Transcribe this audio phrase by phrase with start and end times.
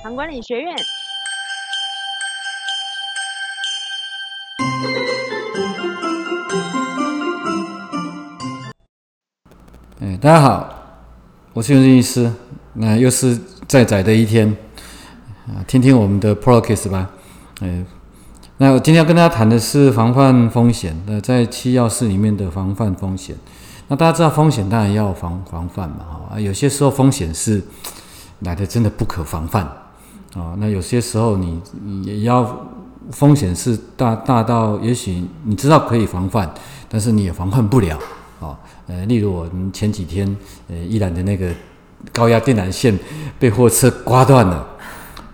[0.00, 0.74] 唐管理学院。
[10.00, 10.72] 哎，大家好，
[11.52, 12.32] 我是袁振医师。
[12.74, 14.56] 那又是再窄的一天
[15.48, 17.10] 啊，听听我们的 p r o c a s e 吧。
[17.60, 17.84] 哎，
[18.58, 20.96] 那我今天要跟大家谈的是防范风险。
[21.06, 23.34] 那在七要事里面的防范风险。
[23.88, 27.64] 那大家知道风险当然要防防范嘛，哈啊，有些时候风险是
[28.40, 29.66] 来的真的不可防范
[30.34, 30.54] 啊。
[30.58, 31.60] 那有些时候你
[32.04, 32.66] 也要
[33.10, 36.52] 风险是大大到也许你知道可以防范，
[36.88, 37.98] 但是你也防范不了
[38.40, 38.58] 啊。
[38.86, 40.36] 呃，例如我们前几天
[40.68, 41.50] 呃依然的那个
[42.12, 42.98] 高压电缆线
[43.38, 44.66] 被货车刮断了，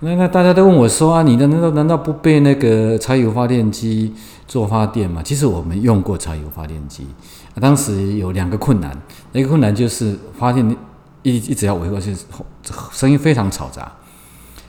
[0.01, 4.13] 那那大家都问我说啊，你的难道难道不被那个柴油发电机
[4.49, 5.23] 做发电吗？
[5.23, 7.07] 其实我们用过柴油发电机，
[7.61, 8.97] 当时有两个困难，
[9.33, 10.77] 一个困难就是发电
[11.23, 12.17] 一一直要维护，是
[12.93, 13.93] 声音非常嘈杂。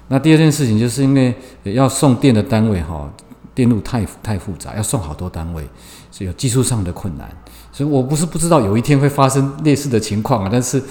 [0.07, 1.33] 那第二件事情就是因为
[1.63, 3.11] 要送电的单位哈，
[3.53, 5.63] 电路太太复杂，要送好多单位，
[6.11, 7.29] 所以有技术上的困难。
[7.71, 10.81] 所以我不是不知道有一天会发生类似的情况啊，但是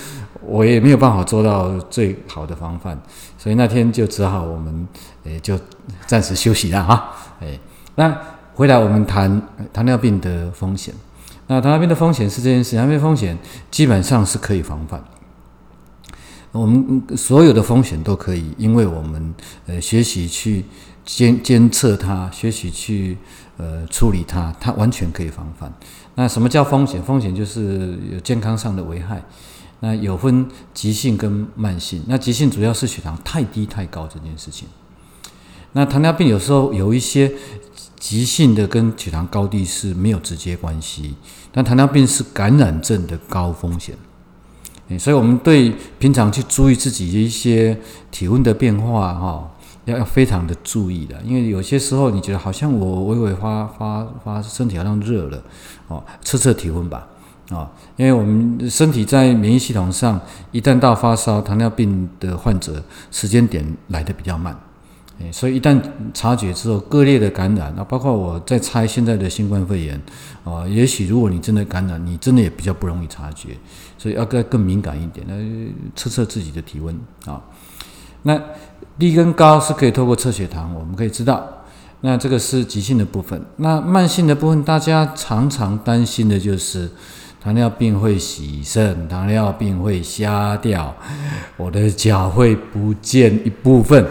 [0.44, 2.98] 我也没有办法做到最好的防范，
[3.38, 4.86] 所以那天就只好我们
[5.24, 5.58] 诶就
[6.06, 7.58] 暂时休息了哈，诶，
[7.94, 8.14] 那
[8.54, 9.40] 回来我们谈
[9.72, 10.94] 糖尿病的风险。
[11.46, 13.38] 那糖尿病的风险是这件事，糖尿病风险
[13.70, 15.02] 基本上是可以防范。
[16.54, 19.34] 我们所有的风险都可以，因为我们
[19.66, 20.64] 呃学习去
[21.04, 23.18] 监监测它，学习去
[23.56, 25.72] 呃处理它，它完全可以防范。
[26.14, 27.02] 那什么叫风险？
[27.02, 29.20] 风险就是有健康上的危害。
[29.80, 32.02] 那有分急性跟慢性。
[32.06, 34.68] 那急性主要是血糖太低太高这件事情。
[35.72, 37.30] 那糖尿病有时候有一些
[37.98, 41.16] 急性的跟血糖高低是没有直接关系。
[41.50, 43.96] 但糖尿病是感染症的高风险。
[44.98, 47.78] 所以我们对平常去注意自己的一些
[48.10, 49.50] 体温的变化，哈。
[49.86, 55.42] 要要非常的注意的，因为有些时候你觉得好像我微微发发发身体好像热了，
[55.88, 57.06] 哦，测测体温吧，
[57.50, 60.18] 啊，因为我们身体在免疫系统上，
[60.52, 64.58] 一旦到发烧，糖尿病的患者时间点来的比较慢，
[65.32, 65.80] 所以一旦
[66.12, 70.00] 察觉之后，各类的感染，那包括我在猜现在的新冠肺炎，
[70.44, 73.56] 啊，也许如果你真的感染，你真的也比较不容易察觉，
[73.96, 75.34] 所以要更更敏感一点，那
[75.96, 76.94] 测测自己的体温
[77.26, 77.40] 啊。
[78.22, 78.40] 那
[78.98, 81.46] 低跟高是可以透过测血糖，我们可以知道。
[82.00, 83.40] 那这个是急性的部分。
[83.56, 86.90] 那慢性的部分，大家常常担心的就是
[87.40, 90.94] 糖尿病会洗肾，糖尿病会瞎掉，
[91.56, 94.06] 我的脚会不见一部分。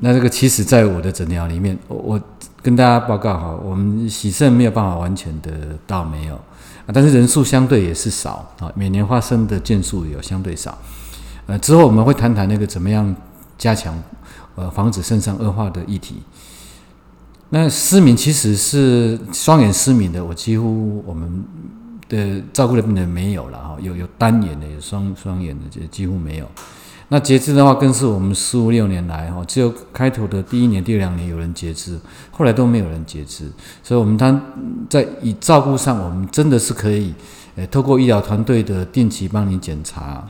[0.00, 2.20] 那这个其实在我的诊疗里面，我
[2.62, 5.50] 跟大家报告哈，我们洗肾没有办法完全的
[5.86, 10.76] 到没有啊，但是人数相对也是少啊，每年发生的件数有相对少。
[11.46, 13.14] 呃，之后我们会谈谈那个怎么样
[13.56, 13.96] 加强，
[14.56, 16.22] 呃，防止肾脏恶化的议题。
[17.50, 21.44] 那失明其实是双眼失明的，我几乎我们
[22.08, 26.50] 的照顾的病人没有了哈，有有单眼的，有双双眼的，就几乎没有。
[27.14, 31.96] 那截肢的话，更是我们十五六年来哈，只有开头的第一年、第二两年有人截肢，
[32.32, 33.48] 后来都没有人截肢。
[33.84, 34.42] 所以，我们当
[34.90, 37.14] 在以照顾上，我们真的是可以，
[37.54, 40.26] 呃，透过医疗团队的定期帮你检查。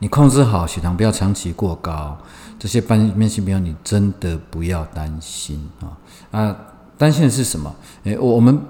[0.00, 2.18] 你控制好血糖，不要长期过高。
[2.58, 5.94] 这些慢慢性病你真的不要担心啊
[6.32, 6.56] 啊！
[6.98, 7.72] 担心的是什么？
[8.02, 8.60] 诶，我们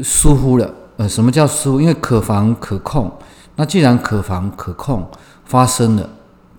[0.00, 0.72] 疏忽了。
[0.98, 1.80] 呃，什么叫疏忽？
[1.80, 3.12] 因为可防可控。
[3.54, 5.06] 那既然可防可控，
[5.44, 6.10] 发生了，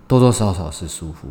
[0.06, 1.28] 多多少少是疏忽。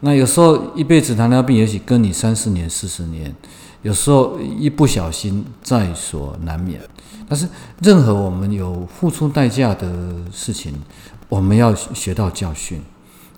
[0.00, 3.34] 那有时候一辈子糖尿病，也许跟你三四年、四十年，
[3.82, 6.80] 有时候一不小心在所难免。
[7.26, 7.48] 但是
[7.80, 9.88] 任何我们有付出代价的
[10.30, 10.74] 事情，
[11.30, 12.82] 我们要学到教训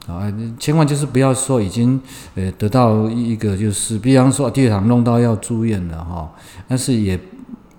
[0.08, 0.26] 啊！
[0.58, 2.00] 千万就是不要说已经
[2.34, 6.34] 呃得到一个就是，比方说血糖弄到要住院了哈，
[6.66, 7.18] 但是也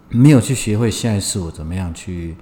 [0.07, 2.37] 没有去学会下一次我怎么样去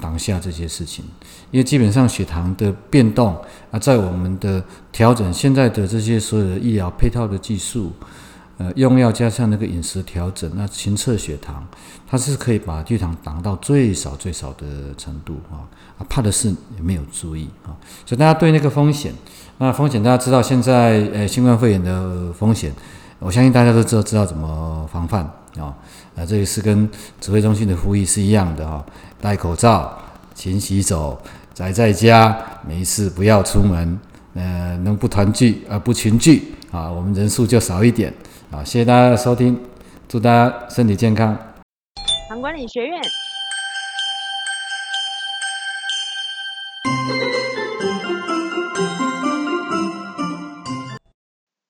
[0.00, 1.04] 挡下这些事情，
[1.50, 3.36] 因为基本上血糖的变动
[3.70, 4.62] 啊，在我们的
[4.92, 7.92] 调整现在的这些所有的医疗配套的技术。
[8.56, 11.66] 呃，用药加上那个饮食调整，那勤测血糖，
[12.06, 15.66] 它是可以把血糖挡到最少最少的程度啊。
[15.98, 17.74] 啊，怕的是也没有注意啊。
[18.06, 19.12] 所以大家对那个风险，
[19.58, 22.72] 那风险大家知道，现在呃新冠肺炎的风险，
[23.18, 25.28] 我相信大家都知道知道怎么防范
[25.58, 25.74] 啊。
[26.16, 26.88] 啊，这个是跟
[27.20, 28.84] 指挥中心的呼吁是一样的哈，
[29.20, 29.96] 戴口罩，
[30.34, 31.20] 勤洗手，
[31.52, 32.36] 宅在家，
[32.66, 33.98] 没事不要出门，
[34.34, 38.12] 呃，能不团聚而不群聚啊，我们人数就少一点。
[38.50, 39.60] 啊，谢谢大家的收听，
[40.08, 41.36] 祝大家身体健康。
[42.28, 43.00] 唐管理学院。